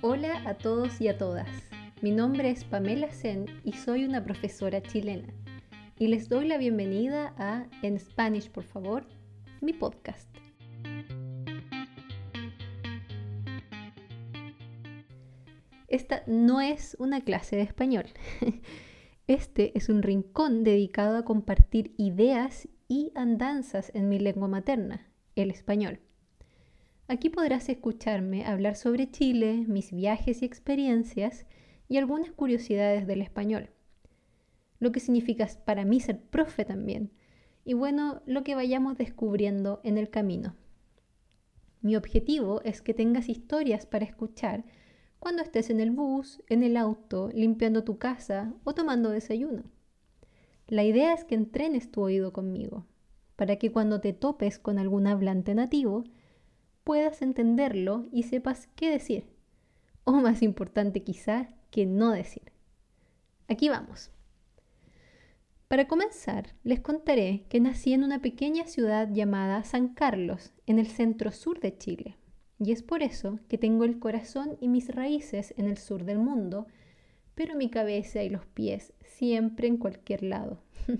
Hola 0.00 0.48
a 0.48 0.54
todos 0.54 1.00
y 1.00 1.08
a 1.08 1.18
todas. 1.18 1.48
Mi 2.02 2.12
nombre 2.12 2.50
es 2.50 2.62
Pamela 2.62 3.10
Sen 3.10 3.46
y 3.64 3.72
soy 3.72 4.04
una 4.04 4.22
profesora 4.22 4.80
chilena. 4.80 5.26
Y 5.98 6.06
les 6.06 6.28
doy 6.28 6.46
la 6.46 6.56
bienvenida 6.56 7.34
a 7.36 7.66
En 7.82 7.98
Spanish, 7.98 8.48
por 8.48 8.62
favor, 8.62 9.08
mi 9.60 9.72
podcast. 9.72 10.28
Esta 15.88 16.22
no 16.28 16.60
es 16.60 16.96
una 17.00 17.22
clase 17.22 17.56
de 17.56 17.62
español. 17.62 18.06
Este 19.26 19.76
es 19.76 19.88
un 19.88 20.04
rincón 20.04 20.62
dedicado 20.62 21.16
a 21.16 21.24
compartir 21.24 21.92
ideas 21.98 22.68
y 22.86 23.10
andanzas 23.16 23.90
en 23.96 24.08
mi 24.08 24.20
lengua 24.20 24.46
materna, 24.46 25.10
el 25.34 25.50
español. 25.50 25.98
Aquí 27.10 27.30
podrás 27.30 27.70
escucharme 27.70 28.44
hablar 28.44 28.76
sobre 28.76 29.10
Chile, 29.10 29.64
mis 29.66 29.92
viajes 29.92 30.42
y 30.42 30.44
experiencias 30.44 31.46
y 31.88 31.96
algunas 31.96 32.30
curiosidades 32.32 33.06
del 33.06 33.22
español. 33.22 33.70
Lo 34.78 34.92
que 34.92 35.00
significa 35.00 35.48
para 35.64 35.86
mí 35.86 36.00
ser 36.00 36.20
profe 36.20 36.66
también. 36.66 37.10
Y 37.64 37.72
bueno, 37.72 38.20
lo 38.26 38.44
que 38.44 38.54
vayamos 38.54 38.98
descubriendo 38.98 39.80
en 39.84 39.96
el 39.96 40.10
camino. 40.10 40.54
Mi 41.80 41.96
objetivo 41.96 42.60
es 42.62 42.82
que 42.82 42.92
tengas 42.92 43.30
historias 43.30 43.86
para 43.86 44.04
escuchar 44.04 44.66
cuando 45.18 45.42
estés 45.42 45.70
en 45.70 45.80
el 45.80 45.90
bus, 45.90 46.42
en 46.50 46.62
el 46.62 46.76
auto, 46.76 47.30
limpiando 47.32 47.84
tu 47.84 47.96
casa 47.96 48.52
o 48.64 48.74
tomando 48.74 49.08
desayuno. 49.08 49.64
La 50.66 50.84
idea 50.84 51.14
es 51.14 51.24
que 51.24 51.36
entrenes 51.36 51.90
tu 51.90 52.02
oído 52.02 52.34
conmigo, 52.34 52.84
para 53.34 53.56
que 53.56 53.72
cuando 53.72 53.98
te 53.98 54.12
topes 54.12 54.58
con 54.58 54.78
algún 54.78 55.06
hablante 55.06 55.54
nativo, 55.54 56.04
puedas 56.88 57.20
entenderlo 57.20 58.08
y 58.12 58.22
sepas 58.22 58.66
qué 58.74 58.88
decir. 58.88 59.26
O 60.04 60.12
más 60.12 60.40
importante 60.40 61.02
quizá, 61.02 61.50
qué 61.70 61.84
no 61.84 62.12
decir. 62.12 62.50
Aquí 63.46 63.68
vamos. 63.68 64.10
Para 65.68 65.86
comenzar, 65.86 66.54
les 66.64 66.80
contaré 66.80 67.44
que 67.50 67.60
nací 67.60 67.92
en 67.92 68.04
una 68.04 68.22
pequeña 68.22 68.64
ciudad 68.64 69.06
llamada 69.12 69.64
San 69.64 69.88
Carlos, 69.88 70.54
en 70.64 70.78
el 70.78 70.86
centro 70.86 71.30
sur 71.30 71.60
de 71.60 71.76
Chile. 71.76 72.16
Y 72.58 72.72
es 72.72 72.82
por 72.82 73.02
eso 73.02 73.38
que 73.50 73.58
tengo 73.58 73.84
el 73.84 73.98
corazón 73.98 74.56
y 74.58 74.68
mis 74.68 74.88
raíces 74.88 75.52
en 75.58 75.66
el 75.66 75.76
sur 75.76 76.04
del 76.04 76.18
mundo, 76.18 76.68
pero 77.34 77.54
mi 77.54 77.68
cabeza 77.68 78.22
y 78.22 78.30
los 78.30 78.46
pies 78.46 78.94
siempre 79.04 79.68
en 79.68 79.76
cualquier 79.76 80.22
lado. 80.22 80.62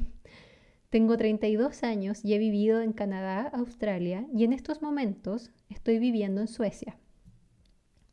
Tengo 0.91 1.19
32 1.19 1.83
años 1.83 2.25
y 2.25 2.33
he 2.33 2.39
vivido 2.39 2.81
en 2.81 2.94
Canadá, 2.94 3.42
Australia 3.53 4.27
y 4.34 4.44
en 4.44 4.55
estos 4.55 4.81
momentos 4.81 5.50
estoy 5.69 5.98
viviendo 5.98 6.41
en 6.41 6.48
Suecia. 6.48 6.98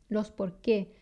Los 0.08 0.30
por 0.30 0.60
qué, 0.60 0.92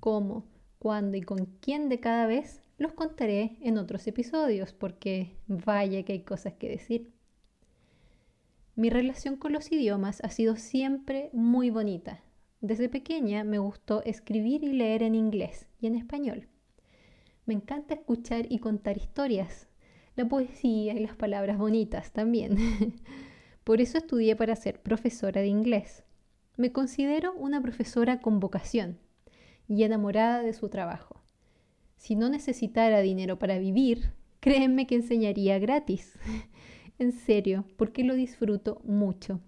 cómo, 0.00 0.46
cuándo 0.78 1.18
y 1.18 1.22
con 1.22 1.44
quién 1.60 1.90
de 1.90 2.00
cada 2.00 2.26
vez 2.26 2.62
los 2.78 2.94
contaré 2.94 3.58
en 3.60 3.76
otros 3.76 4.06
episodios 4.06 4.72
porque 4.72 5.36
vaya 5.46 6.02
que 6.02 6.14
hay 6.14 6.22
cosas 6.22 6.54
que 6.54 6.70
decir. 6.70 7.12
Mi 8.74 8.88
relación 8.88 9.36
con 9.36 9.52
los 9.52 9.70
idiomas 9.70 10.22
ha 10.24 10.30
sido 10.30 10.56
siempre 10.56 11.28
muy 11.34 11.68
bonita. 11.68 12.22
Desde 12.62 12.88
pequeña 12.88 13.44
me 13.44 13.58
gustó 13.58 14.02
escribir 14.04 14.64
y 14.64 14.72
leer 14.72 15.02
en 15.02 15.14
inglés 15.14 15.68
y 15.78 15.88
en 15.88 15.94
español. 15.94 16.48
Me 17.44 17.54
encanta 17.54 17.94
escuchar 17.94 18.46
y 18.48 18.60
contar 18.60 18.96
historias, 18.96 19.67
la 20.18 20.28
poesía 20.28 20.94
y 20.94 20.98
las 20.98 21.14
palabras 21.14 21.58
bonitas 21.58 22.12
también. 22.12 22.56
Por 23.64 23.80
eso 23.80 23.98
estudié 23.98 24.34
para 24.34 24.56
ser 24.56 24.82
profesora 24.82 25.40
de 25.40 25.46
inglés. 25.46 26.04
Me 26.56 26.72
considero 26.72 27.34
una 27.34 27.62
profesora 27.62 28.20
con 28.20 28.40
vocación 28.40 28.98
y 29.68 29.84
enamorada 29.84 30.42
de 30.42 30.52
su 30.52 30.68
trabajo. 30.68 31.22
Si 31.96 32.16
no 32.16 32.28
necesitara 32.28 33.00
dinero 33.00 33.38
para 33.38 33.58
vivir, 33.58 34.12
créanme 34.40 34.88
que 34.88 34.96
enseñaría 34.96 35.58
gratis. 35.60 36.18
en 36.98 37.12
serio, 37.12 37.64
porque 37.76 38.02
lo 38.02 38.14
disfruto 38.14 38.80
mucho. 38.84 39.40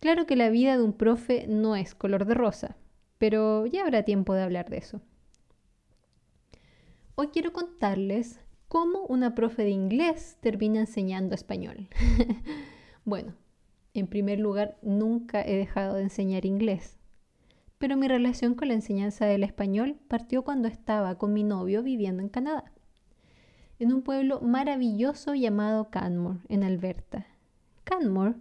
Claro 0.00 0.26
que 0.26 0.36
la 0.36 0.50
vida 0.50 0.76
de 0.76 0.82
un 0.82 0.92
profe 0.92 1.46
no 1.48 1.76
es 1.76 1.94
color 1.94 2.26
de 2.26 2.34
rosa, 2.34 2.76
pero 3.16 3.64
ya 3.64 3.84
habrá 3.84 4.02
tiempo 4.02 4.34
de 4.34 4.42
hablar 4.42 4.68
de 4.68 4.76
eso. 4.76 5.00
Hoy 7.14 7.28
quiero 7.28 7.54
contarles 7.54 8.40
¿Cómo 8.68 9.06
una 9.06 9.34
profe 9.36 9.62
de 9.62 9.70
inglés 9.70 10.38
termina 10.40 10.80
enseñando 10.80 11.36
español? 11.36 11.88
bueno, 13.04 13.34
en 13.94 14.08
primer 14.08 14.40
lugar, 14.40 14.76
nunca 14.82 15.40
he 15.40 15.56
dejado 15.56 15.94
de 15.94 16.02
enseñar 16.02 16.44
inglés. 16.44 16.98
Pero 17.78 17.96
mi 17.96 18.08
relación 18.08 18.54
con 18.54 18.68
la 18.68 18.74
enseñanza 18.74 19.24
del 19.24 19.44
español 19.44 19.96
partió 20.08 20.42
cuando 20.42 20.66
estaba 20.66 21.16
con 21.16 21.32
mi 21.32 21.44
novio 21.44 21.84
viviendo 21.84 22.22
en 22.22 22.28
Canadá, 22.28 22.72
en 23.78 23.92
un 23.92 24.02
pueblo 24.02 24.40
maravilloso 24.40 25.34
llamado 25.34 25.88
Canmore, 25.90 26.40
en 26.48 26.64
Alberta. 26.64 27.26
Canmore 27.84 28.34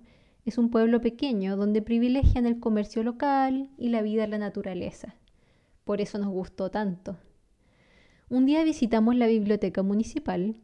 es 0.43 0.57
un 0.57 0.71
pueblo 0.71 1.01
pequeño 1.01 1.55
donde 1.55 1.83
privilegian 1.83 2.47
el 2.47 2.59
comercio 2.59 3.03
local 3.03 3.69
y 3.77 3.89
la 3.89 4.01
vida 4.01 4.23
en 4.23 4.31
la 4.31 4.37
naturaleza. 4.39 5.15
Por 5.83 6.01
eso 6.01 6.17
nos 6.17 6.29
gustó 6.29 6.71
tanto. 6.71 7.15
Un 8.27 8.47
día 8.47 8.63
visitamos 8.63 9.15
la 9.15 9.27
biblioteca 9.27 9.83
municipal 9.83 10.55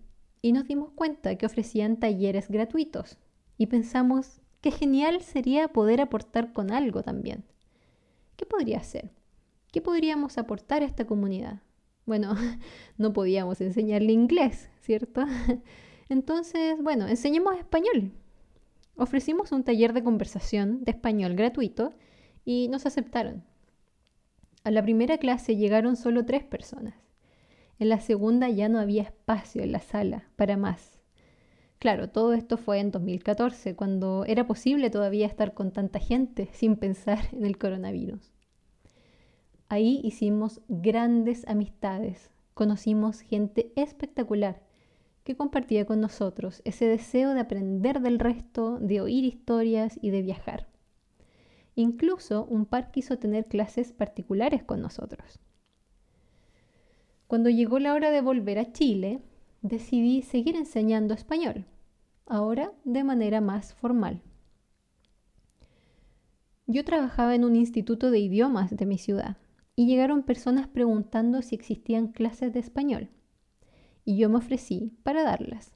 y 0.41 0.51
nos 0.51 0.67
dimos 0.67 0.89
cuenta 0.93 1.35
que 1.35 1.45
ofrecían 1.45 1.99
talleres 1.99 2.49
gratuitos 2.49 3.19
y 3.55 3.67
pensamos 3.67 4.41
que 4.61 4.71
genial 4.71 5.21
sería 5.21 5.67
poder 5.67 6.01
aportar 6.01 6.53
con 6.53 6.71
algo 6.71 7.03
también. 7.03 7.43
¿Qué 8.35 8.47
podría 8.47 8.81
ser? 8.81 9.11
¿Qué 9.71 9.79
podríamos 9.79 10.39
aportar 10.39 10.81
a 10.81 10.87
esta 10.87 11.05
comunidad? 11.05 11.61
Bueno, 12.07 12.33
no 12.97 13.13
podíamos 13.13 13.61
enseñarle 13.61 14.11
inglés, 14.11 14.71
¿cierto? 14.81 15.23
Entonces, 16.09 16.81
bueno, 16.81 17.07
enseñemos 17.07 17.55
español. 17.59 18.11
Ofrecimos 18.95 19.51
un 19.51 19.63
taller 19.63 19.93
de 19.93 20.03
conversación 20.03 20.83
de 20.83 20.93
español 20.93 21.35
gratuito 21.35 21.93
y 22.43 22.69
nos 22.69 22.87
aceptaron. 22.87 23.43
A 24.63 24.71
la 24.71 24.81
primera 24.81 25.19
clase 25.19 25.57
llegaron 25.57 25.95
solo 25.95 26.25
tres 26.25 26.43
personas. 26.43 27.10
En 27.81 27.89
la 27.89 27.99
segunda 27.99 28.47
ya 28.47 28.69
no 28.69 28.77
había 28.77 29.01
espacio 29.01 29.63
en 29.63 29.71
la 29.71 29.79
sala 29.79 30.29
para 30.35 30.55
más. 30.55 30.99
Claro, 31.79 32.11
todo 32.11 32.33
esto 32.33 32.57
fue 32.57 32.77
en 32.77 32.91
2014, 32.91 33.75
cuando 33.75 34.23
era 34.25 34.45
posible 34.45 34.91
todavía 34.91 35.25
estar 35.25 35.55
con 35.55 35.71
tanta 35.71 35.97
gente 35.97 36.47
sin 36.53 36.75
pensar 36.75 37.17
en 37.31 37.43
el 37.43 37.57
coronavirus. 37.57 38.33
Ahí 39.67 39.99
hicimos 40.03 40.61
grandes 40.67 41.43
amistades, 41.47 42.29
conocimos 42.53 43.21
gente 43.21 43.73
espectacular 43.75 44.61
que 45.23 45.35
compartía 45.35 45.87
con 45.87 46.01
nosotros 46.01 46.61
ese 46.65 46.85
deseo 46.85 47.33
de 47.33 47.39
aprender 47.39 47.99
del 48.01 48.19
resto, 48.19 48.77
de 48.77 49.01
oír 49.01 49.25
historias 49.25 49.97
y 50.03 50.11
de 50.11 50.21
viajar. 50.21 50.67
Incluso 51.73 52.45
un 52.45 52.67
par 52.67 52.91
quiso 52.91 53.17
tener 53.17 53.47
clases 53.47 53.91
particulares 53.91 54.61
con 54.61 54.83
nosotros. 54.83 55.39
Cuando 57.31 57.49
llegó 57.49 57.79
la 57.79 57.93
hora 57.93 58.11
de 58.11 58.19
volver 58.19 58.59
a 58.59 58.73
Chile, 58.73 59.21
decidí 59.61 60.21
seguir 60.21 60.57
enseñando 60.57 61.13
español, 61.13 61.65
ahora 62.25 62.73
de 62.83 63.05
manera 63.05 63.39
más 63.39 63.73
formal. 63.73 64.21
Yo 66.67 66.83
trabajaba 66.83 67.33
en 67.33 67.45
un 67.45 67.55
instituto 67.55 68.11
de 68.11 68.19
idiomas 68.19 68.75
de 68.75 68.85
mi 68.85 68.97
ciudad 68.97 69.37
y 69.77 69.85
llegaron 69.85 70.23
personas 70.23 70.67
preguntando 70.67 71.41
si 71.41 71.55
existían 71.55 72.09
clases 72.09 72.51
de 72.51 72.59
español 72.59 73.07
y 74.03 74.17
yo 74.17 74.27
me 74.27 74.35
ofrecí 74.35 74.91
para 75.01 75.23
darlas. 75.23 75.73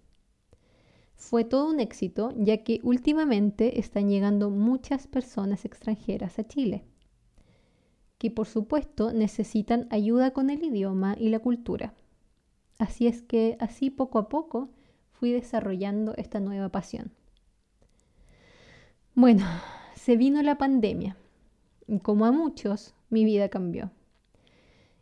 Fue 1.16 1.46
todo 1.46 1.70
un 1.70 1.80
éxito 1.80 2.34
ya 2.36 2.66
que 2.66 2.82
últimamente 2.84 3.80
están 3.80 4.10
llegando 4.10 4.50
muchas 4.50 5.08
personas 5.08 5.64
extranjeras 5.64 6.38
a 6.38 6.46
Chile 6.46 6.84
que 8.18 8.32
por 8.32 8.48
supuesto 8.48 9.14
necesitan 9.14 9.88
ayuda 9.90 10.32
con 10.32 10.50
el 10.50 10.64
idioma 10.64 11.16
y 11.20 11.30
la 11.30 11.40
cultura. 11.40 11.94
Así 12.78 13.08
es 13.08 13.22
que 13.22 13.58
así 13.60 13.90
poco 13.90 14.20
a 14.20 14.30
poco 14.30 14.70
fui 15.12 15.32
desarrollando 15.32 16.14
esta 16.18 16.40
nueva 16.40 16.70
pasión. 16.70 17.12
Bueno, 19.14 19.46
se 19.96 20.18
vino 20.18 20.42
la 20.44 20.58
pandemia 20.58 21.18
y 21.88 22.00
como 22.00 22.26
a 22.26 22.32
muchos, 22.32 22.94
mi 23.10 23.24
vida 23.24 23.50
cambió. 23.50 23.92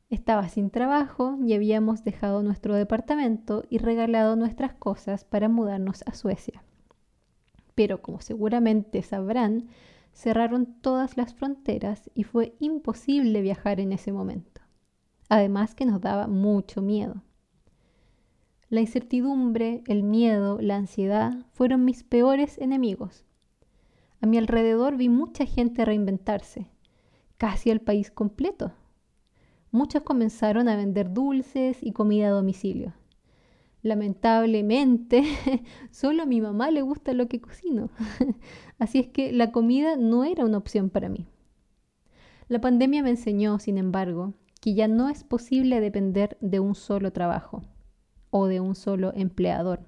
Estaba 0.09 0.47
sin 0.49 0.69
trabajo 0.69 1.39
y 1.43 1.53
habíamos 1.53 2.03
dejado 2.03 2.43
nuestro 2.43 2.75
departamento 2.75 3.63
y 3.69 3.79
regalado 3.79 4.35
nuestras 4.35 4.73
cosas 4.73 5.25
para 5.25 5.49
mudarnos 5.49 6.03
a 6.05 6.13
Suecia. 6.13 6.63
Pero 7.73 8.03
como 8.03 8.21
seguramente 8.21 9.01
sabrán, 9.01 9.69
cerraron 10.13 10.65
todas 10.81 11.17
las 11.17 11.33
fronteras 11.33 12.09
y 12.13 12.23
fue 12.23 12.55
imposible 12.59 13.41
viajar 13.41 13.79
en 13.79 13.91
ese 13.91 14.11
momento. 14.11 14.61
Además 15.29 15.75
que 15.75 15.85
nos 15.85 15.99
daba 16.01 16.27
mucho 16.27 16.81
miedo. 16.81 17.23
La 18.69 18.81
incertidumbre, 18.81 19.83
el 19.87 20.03
miedo, 20.03 20.59
la 20.61 20.77
ansiedad 20.77 21.33
fueron 21.51 21.85
mis 21.85 22.03
peores 22.03 22.57
enemigos. 22.57 23.25
A 24.21 24.25
mi 24.25 24.37
alrededor 24.37 24.95
vi 24.95 25.09
mucha 25.09 25.45
gente 25.45 25.85
reinventarse, 25.85 26.67
casi 27.37 27.69
el 27.69 27.81
país 27.81 28.09
completo, 28.09 28.71
muchos 29.73 30.03
comenzaron 30.03 30.69
a 30.69 30.75
vender 30.75 31.11
dulces 31.13 31.79
y 31.81 31.91
comida 31.91 32.27
a 32.27 32.31
domicilio. 32.31 32.93
Lamentablemente, 33.83 35.23
solo 35.91 36.23
a 36.23 36.25
mi 36.25 36.39
mamá 36.39 36.71
le 36.71 36.81
gusta 36.81 37.13
lo 37.13 37.27
que 37.27 37.41
cocino. 37.41 37.89
Así 38.79 38.99
es 38.99 39.07
que 39.09 39.33
la 39.33 39.51
comida 39.51 39.97
no 39.97 40.23
era 40.23 40.45
una 40.45 40.57
opción 40.57 40.89
para 40.89 41.09
mí. 41.09 41.27
La 42.47 42.61
pandemia 42.61 43.03
me 43.03 43.09
enseñó, 43.09 43.59
sin 43.59 43.77
embargo, 43.77 44.33
que 44.61 44.73
ya 44.73 44.87
no 44.87 45.09
es 45.09 45.25
posible 45.25 45.81
depender 45.81 46.37
de 46.39 46.61
un 46.61 46.75
solo 46.75 47.11
trabajo 47.11 47.61
o 48.29 48.47
de 48.47 48.61
un 48.61 48.73
solo 48.75 49.11
empleador. 49.15 49.81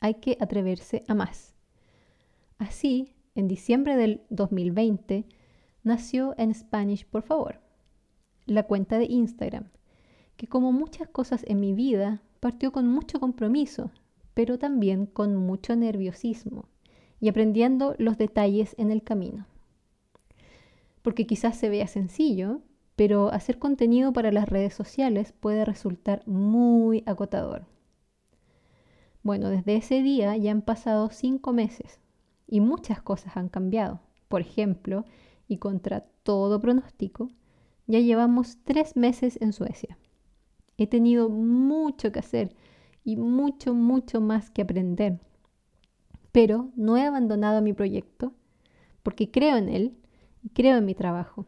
Hay 0.00 0.14
que 0.14 0.36
atreverse 0.38 1.04
a 1.08 1.14
más. 1.14 1.54
Así, 2.58 3.14
en 3.34 3.48
diciembre 3.48 3.96
del 3.96 4.20
2020, 4.28 5.24
nació 5.82 6.34
en 6.36 6.54
Spanish, 6.54 7.06
por 7.06 7.22
favor, 7.22 7.60
la 8.44 8.64
cuenta 8.64 8.98
de 8.98 9.06
Instagram, 9.06 9.70
que 10.36 10.46
como 10.46 10.72
muchas 10.72 11.08
cosas 11.08 11.42
en 11.48 11.58
mi 11.58 11.72
vida 11.72 12.22
partió 12.42 12.72
con 12.72 12.88
mucho 12.88 13.20
compromiso, 13.20 13.92
pero 14.34 14.58
también 14.58 15.06
con 15.06 15.36
mucho 15.36 15.76
nerviosismo 15.76 16.64
y 17.20 17.28
aprendiendo 17.28 17.94
los 17.98 18.18
detalles 18.18 18.74
en 18.78 18.90
el 18.90 19.04
camino. 19.04 19.46
Porque 21.02 21.24
quizás 21.24 21.56
se 21.56 21.68
vea 21.68 21.86
sencillo, 21.86 22.58
pero 22.96 23.32
hacer 23.32 23.60
contenido 23.60 24.12
para 24.12 24.32
las 24.32 24.48
redes 24.48 24.74
sociales 24.74 25.32
puede 25.38 25.64
resultar 25.64 26.26
muy 26.26 27.04
agotador. 27.06 27.64
Bueno, 29.22 29.48
desde 29.48 29.76
ese 29.76 30.02
día 30.02 30.36
ya 30.36 30.50
han 30.50 30.62
pasado 30.62 31.10
cinco 31.10 31.52
meses 31.52 32.00
y 32.48 32.58
muchas 32.58 33.00
cosas 33.00 33.36
han 33.36 33.50
cambiado. 33.50 34.00
Por 34.26 34.40
ejemplo, 34.40 35.04
y 35.46 35.58
contra 35.58 36.00
todo 36.24 36.60
pronóstico, 36.60 37.28
ya 37.86 38.00
llevamos 38.00 38.58
tres 38.64 38.96
meses 38.96 39.38
en 39.40 39.52
Suecia. 39.52 39.96
He 40.78 40.86
tenido 40.86 41.28
mucho 41.28 42.12
que 42.12 42.18
hacer 42.18 42.54
y 43.04 43.16
mucho, 43.16 43.74
mucho 43.74 44.20
más 44.20 44.50
que 44.50 44.62
aprender. 44.62 45.20
Pero 46.32 46.70
no 46.76 46.96
he 46.96 47.04
abandonado 47.04 47.60
mi 47.62 47.72
proyecto 47.72 48.32
porque 49.02 49.30
creo 49.30 49.56
en 49.56 49.68
él 49.68 49.96
y 50.42 50.50
creo 50.50 50.78
en 50.78 50.84
mi 50.84 50.94
trabajo. 50.94 51.46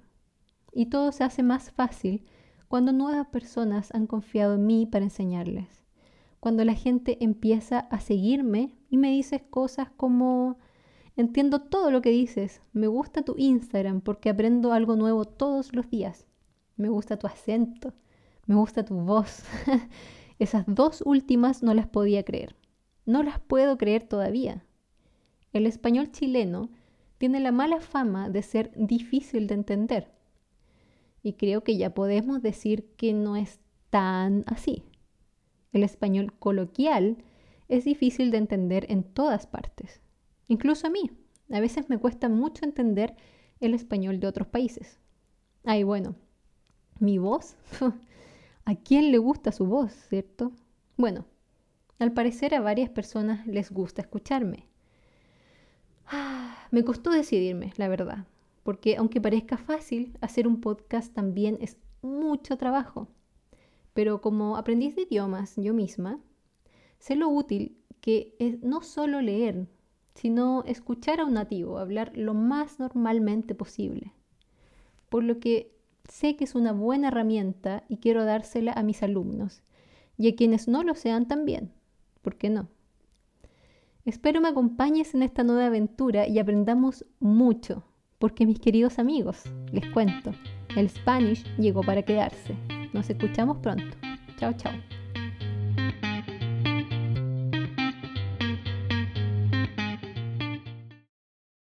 Y 0.72 0.86
todo 0.86 1.12
se 1.12 1.24
hace 1.24 1.42
más 1.42 1.70
fácil 1.70 2.24
cuando 2.68 2.92
nuevas 2.92 3.28
personas 3.28 3.94
han 3.94 4.06
confiado 4.06 4.54
en 4.54 4.66
mí 4.66 4.86
para 4.86 5.04
enseñarles. 5.04 5.84
Cuando 6.40 6.64
la 6.64 6.74
gente 6.74 7.16
empieza 7.24 7.78
a 7.78 8.00
seguirme 8.00 8.74
y 8.90 8.96
me 8.96 9.10
dices 9.10 9.42
cosas 9.48 9.88
como, 9.96 10.58
entiendo 11.16 11.60
todo 11.60 11.90
lo 11.90 12.02
que 12.02 12.10
dices, 12.10 12.60
me 12.72 12.86
gusta 12.86 13.22
tu 13.22 13.34
Instagram 13.38 14.00
porque 14.00 14.28
aprendo 14.28 14.72
algo 14.72 14.96
nuevo 14.96 15.24
todos 15.24 15.74
los 15.74 15.88
días, 15.88 16.26
me 16.76 16.88
gusta 16.88 17.18
tu 17.18 17.26
acento, 17.26 17.94
me 18.46 18.54
gusta 18.54 18.84
tu 18.84 18.94
voz. 18.94 19.42
Esas 20.38 20.64
dos 20.66 21.02
últimas 21.06 21.62
no 21.62 21.74
las 21.74 21.86
podía 21.86 22.24
creer. 22.24 22.56
No 23.06 23.22
las 23.22 23.38
puedo 23.40 23.78
creer 23.78 24.02
todavía. 24.04 24.64
El 25.52 25.66
español 25.66 26.10
chileno 26.10 26.70
tiene 27.18 27.40
la 27.40 27.52
mala 27.52 27.80
fama 27.80 28.28
de 28.28 28.42
ser 28.42 28.72
difícil 28.76 29.46
de 29.46 29.54
entender. 29.54 30.12
Y 31.22 31.34
creo 31.34 31.62
que 31.62 31.76
ya 31.76 31.94
podemos 31.94 32.42
decir 32.42 32.92
que 32.96 33.12
no 33.12 33.36
es 33.36 33.60
tan 33.90 34.44
así. 34.46 34.82
El 35.72 35.84
español 35.84 36.32
coloquial 36.38 37.18
es 37.68 37.84
difícil 37.84 38.30
de 38.30 38.38
entender 38.38 38.86
en 38.90 39.04
todas 39.04 39.46
partes. 39.46 40.00
Incluso 40.48 40.86
a 40.86 40.90
mí. 40.90 41.10
A 41.50 41.60
veces 41.60 41.88
me 41.88 41.98
cuesta 41.98 42.28
mucho 42.28 42.64
entender 42.64 43.16
el 43.60 43.74
español 43.74 44.20
de 44.20 44.26
otros 44.26 44.48
países. 44.48 44.98
Ay, 45.64 45.82
bueno, 45.82 46.16
mi 46.98 47.18
voz 47.18 47.56
¿A 48.66 48.76
quién 48.76 49.12
le 49.12 49.18
gusta 49.18 49.52
su 49.52 49.66
voz, 49.66 49.92
cierto? 50.08 50.50
Bueno, 50.96 51.26
al 51.98 52.12
parecer 52.12 52.54
a 52.54 52.62
varias 52.62 52.88
personas 52.88 53.46
les 53.46 53.70
gusta 53.70 54.00
escucharme. 54.00 54.68
Ah, 56.06 56.66
me 56.70 56.82
costó 56.82 57.10
decidirme, 57.10 57.74
la 57.76 57.88
verdad, 57.88 58.26
porque 58.62 58.96
aunque 58.96 59.20
parezca 59.20 59.58
fácil, 59.58 60.16
hacer 60.22 60.46
un 60.46 60.62
podcast 60.62 61.12
también 61.12 61.58
es 61.60 61.76
mucho 62.00 62.56
trabajo. 62.56 63.08
Pero 63.92 64.22
como 64.22 64.56
aprendiz 64.56 64.96
de 64.96 65.02
idiomas 65.02 65.56
yo 65.56 65.74
misma, 65.74 66.18
sé 66.98 67.16
lo 67.16 67.28
útil 67.28 67.76
que 68.00 68.34
es 68.38 68.62
no 68.62 68.80
solo 68.80 69.20
leer, 69.20 69.68
sino 70.14 70.64
escuchar 70.64 71.20
a 71.20 71.26
un 71.26 71.34
nativo 71.34 71.78
hablar 71.78 72.12
lo 72.16 72.32
más 72.32 72.78
normalmente 72.78 73.54
posible. 73.54 74.14
Por 75.10 75.22
lo 75.22 75.38
que 75.38 75.73
sé 76.08 76.36
que 76.36 76.44
es 76.44 76.54
una 76.54 76.72
buena 76.72 77.08
herramienta 77.08 77.84
y 77.88 77.98
quiero 77.98 78.24
dársela 78.24 78.72
a 78.72 78.82
mis 78.82 79.02
alumnos 79.02 79.62
y 80.16 80.28
a 80.28 80.36
quienes 80.36 80.68
no 80.68 80.82
lo 80.82 80.94
sean 80.94 81.26
también. 81.26 81.72
¿Por 82.22 82.36
qué 82.36 82.50
no? 82.50 82.68
Espero 84.04 84.40
me 84.40 84.48
acompañes 84.48 85.14
en 85.14 85.22
esta 85.22 85.44
nueva 85.44 85.66
aventura 85.66 86.28
y 86.28 86.38
aprendamos 86.38 87.06
mucho, 87.20 87.84
porque 88.18 88.46
mis 88.46 88.60
queridos 88.60 88.98
amigos, 88.98 89.44
les 89.72 89.86
cuento, 89.92 90.32
el 90.76 90.90
Spanish 90.90 91.44
llegó 91.56 91.82
para 91.82 92.02
quedarse. 92.02 92.54
Nos 92.92 93.08
escuchamos 93.08 93.58
pronto. 93.58 93.96
Chao, 94.36 94.52
chao. 94.52 94.72